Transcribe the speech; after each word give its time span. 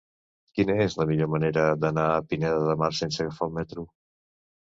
Quina 0.59 0.75
és 0.85 0.95
la 1.01 1.05
millor 1.09 1.27
manera 1.33 1.65
d'anar 1.83 2.05
a 2.13 2.25
Pineda 2.31 2.63
de 2.69 2.77
Mar 2.85 2.91
sense 3.01 3.23
agafar 3.25 3.51
el 3.51 3.55
metro? 3.61 3.85